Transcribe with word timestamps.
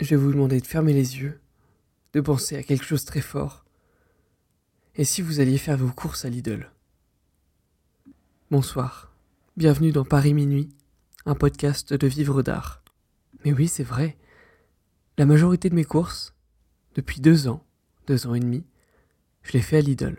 je 0.00 0.10
vais 0.10 0.16
vous 0.16 0.32
demander 0.32 0.60
de 0.60 0.66
fermer 0.66 0.92
les 0.92 1.18
yeux, 1.18 1.40
de 2.12 2.20
penser 2.20 2.56
à 2.56 2.62
quelque 2.62 2.84
chose 2.84 3.02
de 3.02 3.06
très 3.06 3.20
fort. 3.20 3.64
Et 4.94 5.04
si 5.04 5.22
vous 5.22 5.40
alliez 5.40 5.58
faire 5.58 5.76
vos 5.76 5.90
courses 5.90 6.24
à 6.24 6.30
Lidl? 6.30 6.70
Bonsoir, 8.50 9.12
bienvenue 9.56 9.90
dans 9.90 10.04
Paris 10.04 10.34
Minuit, 10.34 10.68
un 11.26 11.34
podcast 11.34 11.92
de 11.92 12.06
vivre 12.06 12.42
d'art. 12.42 12.82
Mais 13.44 13.52
oui, 13.52 13.66
c'est 13.66 13.84
vrai, 13.84 14.16
la 15.18 15.26
majorité 15.26 15.68
de 15.68 15.74
mes 15.74 15.84
courses, 15.84 16.32
depuis 16.94 17.20
deux 17.20 17.48
ans, 17.48 17.64
deux 18.06 18.26
ans 18.26 18.34
et 18.34 18.40
demi, 18.40 18.64
je 19.42 19.52
les 19.52 19.62
fais 19.62 19.78
à 19.78 19.80
Lidl. 19.80 20.16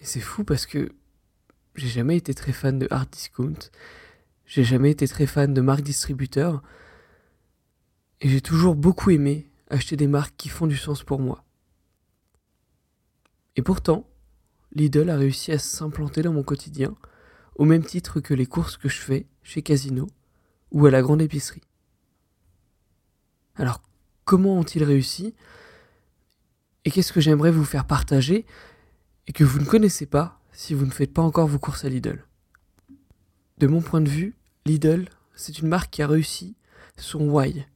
Et 0.00 0.04
c'est 0.04 0.20
fou 0.20 0.42
parce 0.42 0.64
que 0.64 0.90
j'ai 1.74 1.88
jamais 1.88 2.16
été 2.16 2.34
très 2.34 2.52
fan 2.52 2.78
de 2.78 2.88
hard 2.90 3.10
discount, 3.10 3.58
j'ai 4.46 4.64
jamais 4.64 4.90
été 4.90 5.06
très 5.06 5.26
fan 5.26 5.52
de 5.52 5.60
marques 5.60 5.82
distributeurs, 5.82 6.62
et 8.24 8.28
j'ai 8.30 8.40
toujours 8.40 8.74
beaucoup 8.74 9.10
aimé 9.10 9.50
acheter 9.68 9.96
des 9.96 10.06
marques 10.06 10.34
qui 10.38 10.48
font 10.48 10.66
du 10.66 10.78
sens 10.78 11.02
pour 11.02 11.20
moi. 11.20 11.44
Et 13.54 13.60
pourtant, 13.60 14.08
Lidl 14.72 15.10
a 15.10 15.18
réussi 15.18 15.52
à 15.52 15.58
s'implanter 15.58 16.22
dans 16.22 16.32
mon 16.32 16.42
quotidien, 16.42 16.96
au 17.56 17.66
même 17.66 17.84
titre 17.84 18.20
que 18.20 18.32
les 18.32 18.46
courses 18.46 18.78
que 18.78 18.88
je 18.88 18.98
fais 18.98 19.26
chez 19.42 19.60
Casino 19.60 20.08
ou 20.72 20.86
à 20.86 20.90
la 20.90 21.02
grande 21.02 21.20
épicerie. 21.20 21.60
Alors, 23.56 23.82
comment 24.24 24.58
ont-ils 24.58 24.84
réussi? 24.84 25.34
Et 26.86 26.90
qu'est-ce 26.90 27.12
que 27.12 27.20
j'aimerais 27.20 27.52
vous 27.52 27.64
faire 27.64 27.86
partager 27.86 28.46
et 29.26 29.32
que 29.34 29.44
vous 29.44 29.58
ne 29.58 29.66
connaissez 29.66 30.06
pas 30.06 30.40
si 30.50 30.72
vous 30.72 30.86
ne 30.86 30.90
faites 30.90 31.12
pas 31.12 31.22
encore 31.22 31.46
vos 31.46 31.58
courses 31.58 31.84
à 31.84 31.90
Lidl? 31.90 32.24
De 33.58 33.66
mon 33.66 33.82
point 33.82 34.00
de 34.00 34.08
vue, 34.08 34.34
Lidl, 34.64 35.10
c'est 35.34 35.58
une 35.58 35.68
marque 35.68 35.90
qui 35.90 36.00
a 36.00 36.08
réussi 36.08 36.56
son 36.96 37.28
why, 37.28 37.66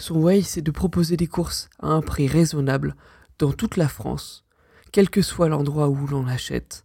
son 0.00 0.20
way, 0.20 0.42
c'est 0.42 0.62
de 0.62 0.70
proposer 0.70 1.16
des 1.16 1.26
courses 1.26 1.68
à 1.80 1.88
un 1.88 2.00
prix 2.00 2.26
raisonnable 2.26 2.96
dans 3.38 3.52
toute 3.52 3.76
la 3.76 3.88
France, 3.88 4.44
quel 4.92 5.10
que 5.10 5.22
soit 5.22 5.48
l'endroit 5.48 5.88
où 5.88 6.06
l'on 6.06 6.26
achète, 6.26 6.84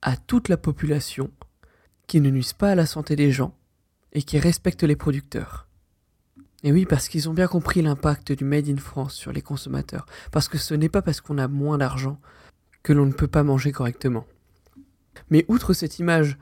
à 0.00 0.16
toute 0.16 0.48
la 0.48 0.56
population, 0.56 1.30
qui 2.06 2.20
ne 2.20 2.30
nuisent 2.30 2.52
pas 2.52 2.70
à 2.70 2.74
la 2.74 2.86
santé 2.86 3.16
des 3.16 3.32
gens 3.32 3.54
et 4.12 4.22
qui 4.22 4.38
respectent 4.38 4.82
les 4.82 4.96
producteurs. 4.96 5.68
Et 6.64 6.72
oui, 6.72 6.86
parce 6.86 7.08
qu'ils 7.08 7.28
ont 7.28 7.34
bien 7.34 7.48
compris 7.48 7.82
l'impact 7.82 8.32
du 8.32 8.44
Made 8.44 8.68
in 8.68 8.76
France 8.76 9.14
sur 9.14 9.32
les 9.32 9.42
consommateurs, 9.42 10.06
parce 10.30 10.48
que 10.48 10.58
ce 10.58 10.74
n'est 10.74 10.88
pas 10.88 11.02
parce 11.02 11.20
qu'on 11.20 11.38
a 11.38 11.48
moins 11.48 11.78
d'argent 11.78 12.20
que 12.82 12.92
l'on 12.92 13.06
ne 13.06 13.12
peut 13.12 13.28
pas 13.28 13.42
manger 13.42 13.72
correctement. 13.72 14.26
Mais 15.30 15.44
outre 15.48 15.72
cette 15.72 15.98
image 15.98 16.38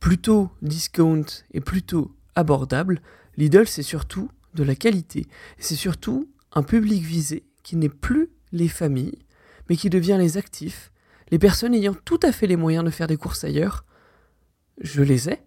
plutôt 0.00 0.50
discount 0.62 1.24
et 1.52 1.60
plutôt 1.60 2.14
abordable, 2.34 3.00
Lidl 3.36 3.66
c'est 3.66 3.82
surtout 3.82 4.30
de 4.54 4.62
la 4.62 4.74
qualité. 4.74 5.26
C'est 5.58 5.76
surtout 5.76 6.28
un 6.52 6.62
public 6.62 7.02
visé 7.02 7.44
qui 7.62 7.76
n'est 7.76 7.88
plus 7.88 8.30
les 8.52 8.68
familles, 8.68 9.18
mais 9.68 9.76
qui 9.76 9.90
devient 9.90 10.16
les 10.18 10.36
actifs, 10.36 10.90
les 11.30 11.38
personnes 11.38 11.74
ayant 11.74 11.94
tout 11.94 12.20
à 12.22 12.32
fait 12.32 12.46
les 12.46 12.56
moyens 12.56 12.84
de 12.84 12.90
faire 12.90 13.06
des 13.06 13.16
courses 13.16 13.44
ailleurs, 13.44 13.84
je 14.80 15.02
les 15.02 15.28
ai, 15.28 15.42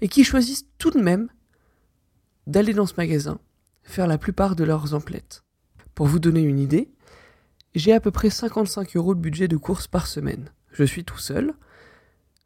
et 0.00 0.08
qui 0.08 0.24
choisissent 0.24 0.66
tout 0.78 0.90
de 0.90 1.00
même 1.00 1.28
d'aller 2.46 2.74
dans 2.74 2.86
ce 2.86 2.94
magasin 2.96 3.40
faire 3.82 4.06
la 4.06 4.18
plupart 4.18 4.56
de 4.56 4.64
leurs 4.64 4.94
emplettes. 4.94 5.44
Pour 5.94 6.06
vous 6.06 6.18
donner 6.18 6.42
une 6.42 6.58
idée, 6.58 6.90
j'ai 7.74 7.92
à 7.92 8.00
peu 8.00 8.10
près 8.10 8.30
55 8.30 8.96
euros 8.96 9.14
de 9.14 9.20
budget 9.20 9.48
de 9.48 9.56
courses 9.56 9.88
par 9.88 10.06
semaine. 10.06 10.50
Je 10.72 10.84
suis 10.84 11.04
tout 11.04 11.18
seul. 11.18 11.54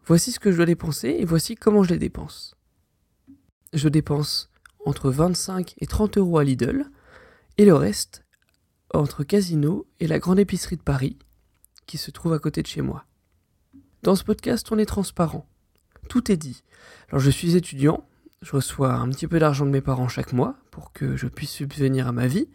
Voici 0.05 0.33
ce 0.33 0.41
que 0.41 0.51
je 0.51 0.57
dois 0.57 0.67
dépenser 0.67 1.09
et 1.09 1.25
voici 1.25 1.55
comment 1.55 1.83
je 1.83 1.91
les 1.91 1.99
dépense. 1.99 2.55
Je 3.73 3.89
dépense 3.89 4.48
entre 4.89 5.11
25 5.11 5.75
et 5.79 5.87
30 5.87 6.17
euros 6.17 6.39
à 6.39 6.45
Lidl, 6.45 6.87
et 7.59 7.67
le 7.67 7.75
reste 7.75 8.25
entre 8.95 9.23
Casino 9.23 9.87
et 10.01 10.07
la 10.07 10.19
grande 10.19 10.39
épicerie 10.39 10.79
de 10.79 10.83
Paris, 10.83 11.19
qui 11.87 11.99
se 11.99 12.11
trouve 12.11 12.33
à 12.33 12.39
côté 12.39 12.63
de 12.63 12.67
chez 12.67 12.81
moi. 12.81 13.05
Dans 14.03 14.15
ce 14.15 14.25
podcast, 14.25 14.67
on 14.73 14.79
est 14.79 14.87
transparent. 14.87 15.47
Tout 16.09 16.33
est 16.33 16.39
dit. 16.39 16.63
Alors 17.11 17.21
je 17.21 17.29
suis 17.29 17.55
étudiant, 17.55 18.09
je 18.41 18.53
reçois 18.53 18.95
un 18.95 19.11
petit 19.11 19.27
peu 19.27 19.39
d'argent 19.39 19.67
de 19.67 19.71
mes 19.71 19.83
parents 19.83 20.09
chaque 20.09 20.33
mois 20.33 20.57
pour 20.71 20.93
que 20.93 21.17
je 21.17 21.27
puisse 21.27 21.51
subvenir 21.51 22.09
à 22.09 22.13
ma 22.13 22.27
vie, 22.27 22.49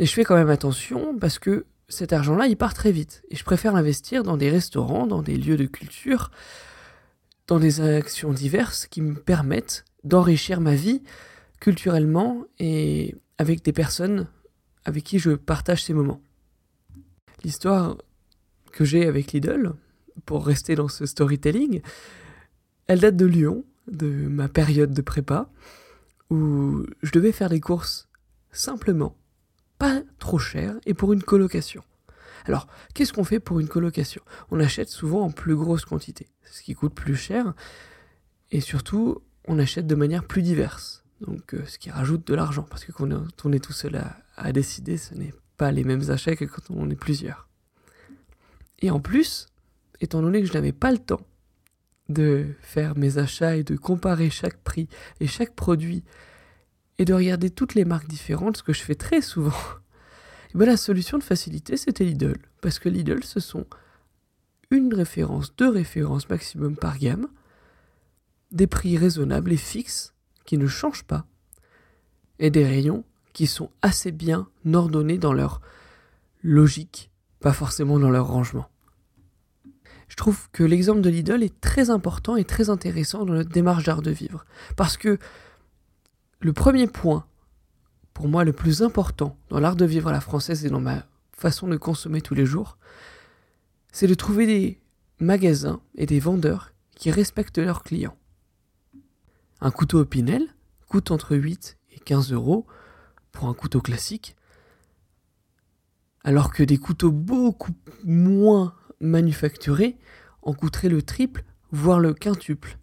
et 0.00 0.06
je 0.06 0.12
fais 0.12 0.24
quand 0.24 0.34
même 0.34 0.50
attention 0.50 1.16
parce 1.16 1.38
que 1.38 1.66
cet 1.88 2.12
argent-là, 2.12 2.48
il 2.48 2.56
part 2.56 2.74
très 2.74 2.90
vite, 2.90 3.22
et 3.30 3.36
je 3.36 3.44
préfère 3.44 3.72
l'investir 3.72 4.24
dans 4.24 4.36
des 4.36 4.50
restaurants, 4.50 5.06
dans 5.06 5.22
des 5.22 5.36
lieux 5.36 5.56
de 5.56 5.66
culture, 5.66 6.32
dans 7.46 7.60
des 7.60 7.80
actions 7.80 8.32
diverses 8.32 8.88
qui 8.88 9.02
me 9.02 9.14
permettent 9.14 9.84
d'enrichir 10.02 10.60
ma 10.60 10.74
vie 10.74 11.02
culturellement 11.60 12.44
et 12.58 13.14
avec 13.38 13.64
des 13.64 13.72
personnes 13.72 14.28
avec 14.84 15.04
qui 15.04 15.18
je 15.18 15.30
partage 15.30 15.82
ces 15.82 15.94
moments. 15.94 16.20
L'histoire 17.42 17.96
que 18.72 18.84
j'ai 18.84 19.06
avec 19.06 19.32
Lidl, 19.32 19.74
pour 20.26 20.46
rester 20.46 20.74
dans 20.74 20.88
ce 20.88 21.06
storytelling, 21.06 21.80
elle 22.86 23.00
date 23.00 23.16
de 23.16 23.26
Lyon, 23.26 23.64
de 23.88 24.08
ma 24.08 24.48
période 24.48 24.92
de 24.92 25.02
prépa, 25.02 25.50
où 26.30 26.84
je 27.02 27.10
devais 27.12 27.32
faire 27.32 27.48
des 27.48 27.60
courses 27.60 28.08
simplement, 28.50 29.16
pas 29.78 30.02
trop 30.18 30.38
cher, 30.38 30.76
et 30.86 30.94
pour 30.94 31.12
une 31.12 31.22
colocation. 31.22 31.82
Alors, 32.46 32.66
qu'est-ce 32.94 33.12
qu'on 33.12 33.24
fait 33.24 33.40
pour 33.40 33.60
une 33.60 33.68
colocation? 33.68 34.22
On 34.50 34.60
achète 34.60 34.88
souvent 34.88 35.22
en 35.22 35.30
plus 35.30 35.56
grosse 35.56 35.84
quantité, 35.84 36.28
ce 36.44 36.62
qui 36.62 36.74
coûte 36.74 36.94
plus 36.94 37.16
cher, 37.16 37.54
et 38.50 38.60
surtout, 38.60 39.22
on 39.46 39.58
achète 39.58 39.86
de 39.86 39.94
manière 39.94 40.24
plus 40.24 40.42
diverse. 40.42 41.03
Donc, 41.20 41.54
euh, 41.54 41.64
ce 41.66 41.78
qui 41.78 41.90
rajoute 41.90 42.26
de 42.26 42.34
l'argent, 42.34 42.66
parce 42.68 42.84
que 42.84 42.92
quand 42.92 43.08
on 43.44 43.52
est 43.52 43.64
tout 43.64 43.72
seul 43.72 44.00
à, 44.36 44.52
décider, 44.52 44.96
ce 44.96 45.14
n'est 45.14 45.32
pas 45.56 45.70
les 45.72 45.84
mêmes 45.84 46.10
achats 46.10 46.36
que 46.36 46.44
quand 46.44 46.70
on 46.70 46.90
est 46.90 46.96
plusieurs. 46.96 47.48
Et 48.80 48.90
en 48.90 49.00
plus, 49.00 49.46
étant 50.00 50.22
donné 50.22 50.40
que 50.40 50.48
je 50.48 50.52
n'avais 50.52 50.72
pas 50.72 50.90
le 50.90 50.98
temps 50.98 51.20
de 52.08 52.46
faire 52.60 52.96
mes 52.98 53.18
achats 53.18 53.56
et 53.56 53.64
de 53.64 53.76
comparer 53.76 54.28
chaque 54.28 54.58
prix 54.58 54.88
et 55.20 55.26
chaque 55.26 55.54
produit 55.54 56.04
et 56.98 57.04
de 57.04 57.14
regarder 57.14 57.48
toutes 57.48 57.74
les 57.74 57.84
marques 57.84 58.08
différentes, 58.08 58.58
ce 58.58 58.62
que 58.62 58.72
je 58.72 58.82
fais 58.82 58.94
très 58.94 59.22
souvent, 59.22 59.52
eh 60.54 60.58
ben 60.58 60.66
la 60.66 60.76
solution 60.76 61.16
de 61.18 61.22
facilité, 61.22 61.76
c'était 61.76 62.04
Lidl. 62.04 62.36
Parce 62.60 62.78
que 62.78 62.88
Lidl, 62.88 63.24
ce 63.24 63.40
sont 63.40 63.66
une 64.70 64.92
référence, 64.92 65.54
deux 65.56 65.68
références 65.68 66.28
maximum 66.28 66.76
par 66.76 66.98
gamme, 66.98 67.28
des 68.50 68.66
prix 68.66 68.98
raisonnables 68.98 69.52
et 69.52 69.56
fixes 69.56 70.13
qui 70.44 70.58
ne 70.58 70.66
changent 70.66 71.04
pas, 71.04 71.26
et 72.38 72.50
des 72.50 72.64
rayons 72.64 73.04
qui 73.32 73.46
sont 73.46 73.70
assez 73.82 74.12
bien 74.12 74.48
ordonnés 74.72 75.18
dans 75.18 75.32
leur 75.32 75.60
logique, 76.42 77.10
pas 77.40 77.52
forcément 77.52 77.98
dans 77.98 78.10
leur 78.10 78.28
rangement. 78.28 78.68
Je 80.08 80.16
trouve 80.16 80.48
que 80.52 80.62
l'exemple 80.62 81.00
de 81.00 81.10
Lidl 81.10 81.42
est 81.42 81.60
très 81.60 81.90
important 81.90 82.36
et 82.36 82.44
très 82.44 82.70
intéressant 82.70 83.24
dans 83.24 83.34
notre 83.34 83.50
démarche 83.50 83.84
d'art 83.84 84.02
de 84.02 84.10
vivre. 84.10 84.44
Parce 84.76 84.96
que 84.96 85.18
le 86.40 86.52
premier 86.52 86.86
point, 86.86 87.26
pour 88.12 88.28
moi 88.28 88.44
le 88.44 88.52
plus 88.52 88.82
important 88.82 89.36
dans 89.48 89.58
l'art 89.58 89.76
de 89.76 89.84
vivre 89.84 90.08
à 90.08 90.12
la 90.12 90.20
française 90.20 90.64
et 90.64 90.68
dans 90.68 90.80
ma 90.80 91.04
façon 91.32 91.66
de 91.66 91.76
consommer 91.76 92.20
tous 92.20 92.34
les 92.34 92.46
jours, 92.46 92.78
c'est 93.90 94.06
de 94.06 94.14
trouver 94.14 94.46
des 94.46 94.78
magasins 95.18 95.80
et 95.96 96.06
des 96.06 96.20
vendeurs 96.20 96.72
qui 96.94 97.10
respectent 97.10 97.58
leurs 97.58 97.82
clients. 97.82 98.16
Un 99.60 99.70
couteau 99.70 100.00
Opinel 100.00 100.46
coûte 100.88 101.10
entre 101.10 101.36
8 101.36 101.78
et 101.92 101.98
15 102.00 102.32
euros 102.32 102.66
pour 103.32 103.48
un 103.48 103.54
couteau 103.54 103.80
classique, 103.80 104.36
alors 106.22 106.52
que 106.52 106.62
des 106.62 106.78
couteaux 106.78 107.12
beaucoup 107.12 107.74
moins 108.04 108.74
manufacturés 109.00 109.96
en 110.42 110.54
coûteraient 110.54 110.88
le 110.88 111.02
triple, 111.02 111.44
voire 111.70 112.00
le 112.00 112.14
quintuple. 112.14 112.78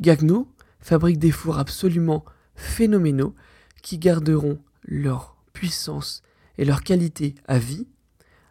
Gagno 0.00 0.48
fabrique 0.80 1.18
des 1.18 1.30
fours 1.30 1.58
absolument 1.58 2.24
phénoménaux 2.54 3.34
qui 3.82 3.98
garderont 3.98 4.58
leur 4.84 5.36
puissance 5.52 6.22
et 6.58 6.64
leur 6.64 6.82
qualité 6.82 7.34
à 7.46 7.58
vie, 7.58 7.86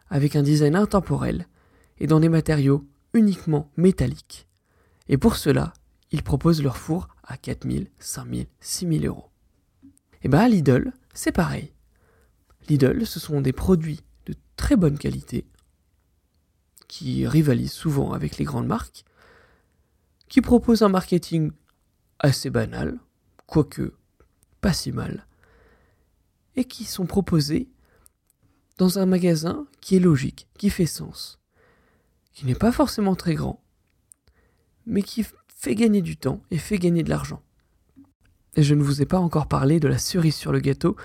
avec 0.09 0.35
un 0.35 0.43
design 0.43 0.75
intemporel 0.75 1.47
et 1.99 2.07
dans 2.07 2.19
des 2.19 2.29
matériaux 2.29 2.85
uniquement 3.13 3.71
métalliques. 3.77 4.47
Et 5.07 5.17
pour 5.17 5.35
cela, 5.35 5.73
ils 6.15 6.23
proposent 6.23 6.63
leur 6.63 6.77
four 6.77 7.09
à 7.25 7.35
4000, 7.35 7.91
5000, 7.99 8.47
6000 8.61 9.05
euros. 9.05 9.29
Et 10.23 10.29
bien 10.29 10.39
à 10.39 10.47
Lidl, 10.47 10.93
c'est 11.13 11.33
pareil. 11.33 11.73
Lidl, 12.69 13.05
ce 13.05 13.19
sont 13.19 13.41
des 13.41 13.51
produits 13.51 13.99
de 14.25 14.33
très 14.55 14.77
bonne 14.77 14.97
qualité, 14.97 15.45
qui 16.87 17.27
rivalisent 17.27 17.73
souvent 17.73 18.13
avec 18.13 18.37
les 18.37 18.45
grandes 18.45 18.65
marques, 18.65 19.03
qui 20.29 20.39
proposent 20.39 20.83
un 20.83 20.89
marketing 20.89 21.51
assez 22.19 22.49
banal, 22.49 22.97
quoique 23.45 23.93
pas 24.61 24.71
si 24.71 24.93
mal, 24.93 25.27
et 26.55 26.63
qui 26.63 26.85
sont 26.85 27.07
proposés 27.07 27.67
dans 28.77 28.99
un 28.99 29.05
magasin 29.05 29.67
qui 29.81 29.97
est 29.97 29.99
logique, 29.99 30.47
qui 30.57 30.69
fait 30.69 30.85
sens, 30.85 31.39
qui 32.31 32.45
n'est 32.45 32.55
pas 32.55 32.71
forcément 32.71 33.15
très 33.15 33.33
grand, 33.33 33.61
mais 34.85 35.03
qui 35.03 35.25
fait 35.55 35.73
gagner 35.73 36.01
du 36.01 36.17
temps 36.17 36.41
et 36.51 36.57
fait 36.57 36.77
gagner 36.77 37.01
de 37.01 37.09
l'argent. 37.09 37.41
Et 38.55 38.63
je 38.63 38.75
ne 38.75 38.83
vous 38.83 39.01
ai 39.01 39.05
pas 39.05 39.19
encore 39.19 39.47
parlé 39.47 39.79
de 39.79 39.87
la 39.87 39.97
cerise 39.97 40.35
sur 40.35 40.51
le 40.51 40.59
gâteau, 40.59 40.95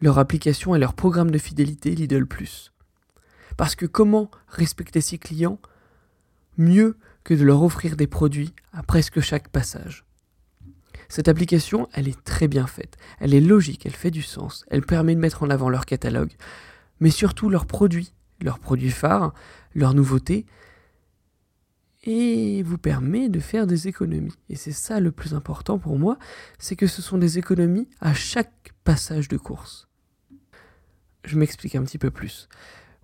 leur 0.00 0.18
application 0.18 0.74
et 0.74 0.78
leur 0.78 0.94
programme 0.94 1.30
de 1.30 1.38
fidélité 1.38 1.94
Lidl⁇ 1.94 2.24
Parce 3.56 3.76
que 3.76 3.86
comment 3.86 4.30
respecter 4.48 5.00
ses 5.00 5.18
clients 5.18 5.60
mieux 6.56 6.96
que 7.22 7.34
de 7.34 7.44
leur 7.44 7.62
offrir 7.62 7.96
des 7.96 8.06
produits 8.06 8.54
à 8.72 8.82
presque 8.82 9.20
chaque 9.20 9.48
passage? 9.48 10.04
Cette 11.08 11.28
application, 11.28 11.88
elle 11.92 12.08
est 12.08 12.22
très 12.24 12.48
bien 12.48 12.66
faite, 12.66 12.96
elle 13.18 13.34
est 13.34 13.40
logique, 13.40 13.84
elle 13.84 13.96
fait 13.96 14.10
du 14.10 14.22
sens, 14.22 14.64
elle 14.70 14.82
permet 14.82 15.14
de 15.14 15.20
mettre 15.20 15.42
en 15.42 15.50
avant 15.50 15.68
leur 15.68 15.84
catalogue, 15.84 16.32
mais 17.00 17.10
surtout 17.10 17.50
leurs 17.50 17.66
produits, 17.66 18.12
leurs 18.40 18.58
produits 18.58 18.90
phares, 18.90 19.34
leurs 19.74 19.94
nouveautés, 19.94 20.46
et 22.04 22.62
vous 22.62 22.78
permet 22.78 23.28
de 23.28 23.40
faire 23.40 23.66
des 23.66 23.88
économies. 23.88 24.34
Et 24.48 24.56
c'est 24.56 24.72
ça 24.72 25.00
le 25.00 25.12
plus 25.12 25.34
important 25.34 25.78
pour 25.78 25.98
moi, 25.98 26.18
c'est 26.58 26.76
que 26.76 26.86
ce 26.86 27.02
sont 27.02 27.18
des 27.18 27.38
économies 27.38 27.88
à 28.00 28.14
chaque 28.14 28.72
passage 28.84 29.28
de 29.28 29.36
course. 29.36 29.88
Je 31.24 31.36
m'explique 31.36 31.74
un 31.74 31.82
petit 31.82 31.98
peu 31.98 32.10
plus. 32.10 32.48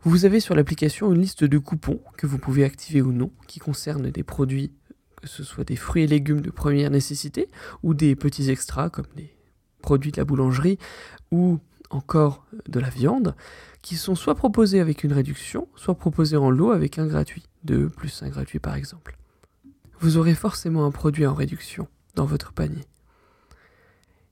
Vous 0.03 0.25
avez 0.25 0.41
sur 0.41 0.55
l'application 0.55 1.13
une 1.13 1.21
liste 1.21 1.45
de 1.45 1.59
coupons 1.59 2.01
que 2.17 2.27
vous 2.27 2.39
pouvez 2.39 2.65
activer 2.65 3.03
ou 3.03 3.13
non, 3.13 3.31
qui 3.47 3.59
concernent 3.59 4.11
des 4.11 4.23
produits, 4.23 4.73
que 5.21 5.29
ce 5.29 5.43
soit 5.43 5.65
des 5.65 5.77
fruits 5.77 6.05
et 6.05 6.07
légumes 6.07 6.41
de 6.41 6.51
première 6.51 6.91
nécessité, 6.91 7.49
ou 7.83 7.93
des 7.93 8.17
petits 8.17 8.49
extras 8.51 8.89
comme 8.89 9.07
des 9.17 9.35
produits 9.83 10.13
de 10.13 10.19
la 10.19 10.25
boulangerie, 10.25 10.79
ou 11.31 11.59
encore 11.91 12.47
de 12.69 12.81
la 12.81 12.91
viande, 12.91 13.35
qui 13.83 13.97
sont 13.97 14.15
soit 14.15 14.35
proposés 14.35 14.81
avec 14.81 15.05
une 15.05 15.13
réduction, 15.13 15.69
soit 15.77 15.95
proposés 15.95 16.37
en 16.37 16.51
lot 16.51 16.73
avec 16.73 16.99
un 16.99 17.07
gratuit. 17.07 17.45
2 17.65 17.89
plus 17.89 18.23
un 18.23 18.29
gratuit 18.29 18.59
par 18.59 18.75
exemple. 18.75 19.17
Vous 20.01 20.17
aurez 20.17 20.35
forcément 20.35 20.85
un 20.85 20.91
produit 20.91 21.27
en 21.27 21.35
réduction 21.35 21.89
dans 22.15 22.27
votre 22.27 22.53
panier. 22.53 22.85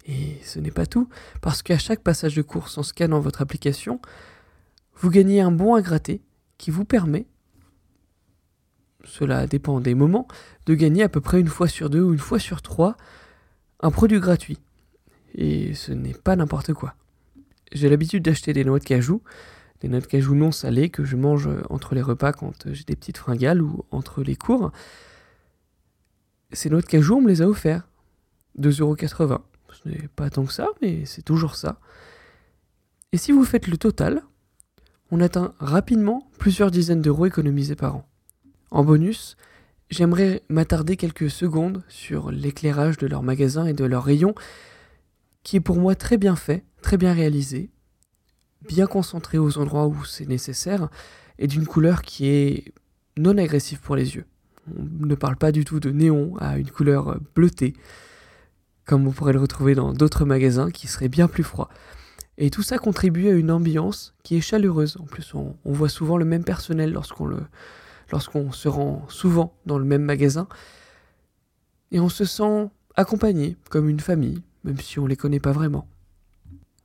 Et 0.06 0.38
ce 0.44 0.58
n'est 0.58 0.70
pas 0.70 0.86
tout, 0.86 1.08
parce 1.40 1.62
qu'à 1.62 1.78
chaque 1.78 2.02
passage 2.02 2.36
de 2.36 2.42
course 2.42 2.76
en 2.76 2.82
scannant 2.82 3.20
votre 3.20 3.40
application, 3.40 4.00
vous 4.96 5.10
gagnez 5.10 5.40
un 5.40 5.50
bon 5.50 5.74
à 5.74 5.82
gratter 5.82 6.20
qui 6.58 6.70
vous 6.70 6.84
permet, 6.84 7.26
cela 9.04 9.46
dépend 9.46 9.80
des 9.80 9.94
moments, 9.94 10.28
de 10.66 10.74
gagner 10.74 11.02
à 11.02 11.08
peu 11.08 11.20
près 11.20 11.40
une 11.40 11.48
fois 11.48 11.68
sur 11.68 11.90
deux 11.90 12.02
ou 12.02 12.12
une 12.12 12.18
fois 12.18 12.38
sur 12.38 12.62
trois 12.62 12.96
un 13.80 13.90
produit 13.90 14.20
gratuit. 14.20 14.58
Et 15.34 15.74
ce 15.74 15.92
n'est 15.92 16.14
pas 16.14 16.36
n'importe 16.36 16.72
quoi. 16.72 16.94
J'ai 17.74 17.88
l'habitude 17.88 18.22
d'acheter 18.22 18.52
des 18.52 18.64
noix 18.64 18.78
de 18.78 18.84
cajou, 18.84 19.22
des 19.80 19.88
noix 19.88 20.00
de 20.00 20.06
cajou 20.06 20.34
non 20.34 20.52
salées 20.52 20.88
que 20.88 21.04
je 21.04 21.16
mange 21.16 21.48
entre 21.68 21.94
les 21.94 22.02
repas 22.02 22.32
quand 22.32 22.72
j'ai 22.72 22.84
des 22.84 22.96
petites 22.96 23.18
fringales 23.18 23.60
ou 23.60 23.84
entre 23.90 24.22
les 24.22 24.36
cours. 24.36 24.70
Ces 26.52 26.70
noix 26.70 26.80
de 26.80 26.86
cajou, 26.86 27.16
on 27.16 27.20
me 27.20 27.28
les 27.28 27.42
a 27.42 27.48
offerts. 27.48 27.86
2,80€. 28.58 29.40
Ce 29.72 29.88
n'est 29.88 30.08
pas 30.14 30.30
tant 30.30 30.44
que 30.44 30.52
ça, 30.52 30.68
mais 30.80 31.04
c'est 31.04 31.22
toujours 31.22 31.56
ça. 31.56 31.80
Et 33.12 33.16
si 33.16 33.32
vous 33.32 33.44
faites 33.44 33.66
le 33.66 33.76
total, 33.76 34.22
on 35.10 35.20
atteint 35.20 35.54
rapidement 35.58 36.30
plusieurs 36.38 36.70
dizaines 36.70 37.02
d'euros 37.02 37.26
économisés 37.26 37.74
par 37.74 37.96
an. 37.96 38.08
En 38.70 38.84
bonus, 38.84 39.36
j'aimerais 39.90 40.42
m'attarder 40.48 40.96
quelques 40.96 41.30
secondes 41.30 41.82
sur 41.88 42.30
l'éclairage 42.30 42.98
de 42.98 43.06
leur 43.06 43.22
magasin 43.22 43.66
et 43.66 43.72
de 43.72 43.84
leur 43.84 44.04
rayon, 44.04 44.34
qui 45.42 45.56
est 45.56 45.60
pour 45.60 45.76
moi 45.76 45.94
très 45.94 46.16
bien 46.16 46.36
fait, 46.36 46.64
très 46.84 46.98
bien 46.98 47.14
réalisé, 47.14 47.70
bien 48.69 48.86
concentré 48.86 49.38
aux 49.38 49.56
endroits 49.56 49.86
où 49.86 50.04
c'est 50.04 50.28
nécessaire, 50.28 50.90
et 51.38 51.46
d'une 51.46 51.66
couleur 51.66 52.02
qui 52.02 52.28
est 52.28 52.75
non 53.16 53.38
agressive 53.38 53.81
pour 53.81 53.96
les 53.96 54.16
yeux. 54.16 54.26
On 54.78 55.06
ne 55.06 55.14
parle 55.14 55.36
pas 55.36 55.50
du 55.50 55.64
tout 55.64 55.81
de 55.81 55.90
néon 55.90 56.36
à 56.38 56.58
une 56.58 56.70
couleur 56.70 57.19
bleutée, 57.34 57.72
comme 58.84 59.06
on 59.06 59.12
pourrait 59.12 59.32
le 59.32 59.40
retrouver 59.40 59.75
dans 59.75 59.94
d'autres 59.94 60.26
magasins 60.26 60.70
qui 60.70 60.86
seraient 60.86 61.08
bien 61.08 61.26
plus 61.26 61.42
froids. 61.42 61.70
Et 62.36 62.50
tout 62.50 62.62
ça 62.62 62.76
contribue 62.76 63.28
à 63.28 63.32
une 63.32 63.50
ambiance 63.50 64.14
qui 64.22 64.36
est 64.36 64.42
chaleureuse. 64.42 64.98
En 65.00 65.04
plus, 65.04 65.32
on, 65.34 65.56
voit 65.64 65.88
souvent 65.88 66.19
le 66.19 66.26
même 66.26 66.44
personnel 66.44 66.92
lorsqu'on 66.92 67.31
lorsqu'on 68.12 68.52
se 68.52 68.69
rend 68.69 69.06
souvent 69.08 69.54
dans 69.64 69.78
le 69.78 69.86
même 69.86 70.02
magasin. 70.02 70.48
Et 71.92 71.98
on 71.98 72.10
se 72.10 72.26
sent 72.26 72.69
accompagné, 72.94 73.56
comme 73.70 73.88
une 73.88 74.00
famille, 74.00 74.42
même 74.64 74.78
si 74.78 74.98
on 74.98 75.04
ne 75.04 75.08
les 75.08 75.16
connaît 75.16 75.40
pas 75.40 75.52
vraiment. 75.52 75.88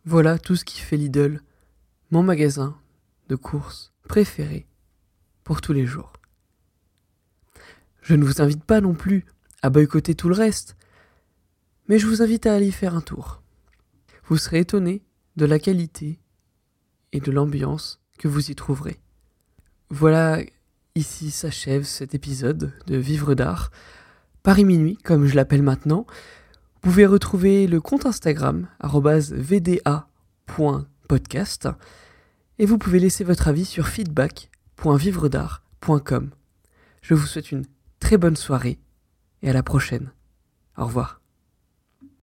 Voilà 0.10 0.40
tout 0.40 0.56
ce 0.56 0.66
qui 0.66 0.80
fait 0.80 0.98
Lidl, 0.98 1.40
mon 2.10 2.24
magasin 2.24 2.76
de 3.28 3.36
courses 3.36 3.94
préféré 4.08 4.66
pour 5.44 5.62
tous 5.62 5.72
les 5.72 5.86
jours. 5.86 6.14
Je 8.02 8.16
ne 8.16 8.26
vous 8.26 8.42
invite 8.42 8.64
pas 8.64 8.82
non 8.82 8.96
plus 8.96 9.24
à 9.62 9.70
boycotter 9.70 10.16
tout 10.16 10.28
le 10.28 10.34
reste, 10.34 10.76
mais 11.88 12.00
je 12.00 12.08
vous 12.08 12.24
invite 12.24 12.48
à 12.48 12.56
aller 12.56 12.72
faire 12.72 12.96
un 12.96 13.02
tour. 13.02 13.44
Vous 14.26 14.38
serez 14.38 14.62
étonné 14.62 15.04
de 15.36 15.46
la 15.46 15.60
qualité 15.60 16.20
et 17.12 17.20
de 17.20 17.32
l'ambiance 17.32 18.02
que 18.18 18.28
vous 18.28 18.50
y 18.50 18.56
trouverez. 18.56 19.00
Voilà, 19.92 20.42
ici 20.96 21.30
s'achève 21.30 21.84
cet 21.84 22.16
épisode 22.16 22.74
de 22.88 22.98
Vivre 22.98 23.36
d'art. 23.36 23.70
Paris 24.42 24.66
Minuit, 24.66 24.98
comme 25.04 25.28
je 25.28 25.36
l'appelle 25.36 25.62
maintenant. 25.62 26.08
Vous 26.82 26.92
pouvez 26.92 27.06
retrouver 27.06 27.68
le 27.68 27.82
compte 27.82 28.06
Instagram, 28.06 28.70
vda.podcast, 28.82 31.68
et 32.58 32.66
vous 32.66 32.78
pouvez 32.78 33.00
laisser 33.00 33.26
votre 33.26 33.50
avis 33.50 33.66
sur 33.66 33.88
feedback.vivredart.com. 33.88 36.30
Je 37.02 37.14
vous 37.14 37.26
souhaite 37.26 37.52
une 37.52 37.66
très 38.00 38.16
bonne 38.18 38.38
soirée 38.38 38.80
et 39.42 39.50
à 39.50 39.54
la 39.54 39.64
prochaine. 39.64 40.12
Au 40.78 40.86
revoir. 40.86 41.19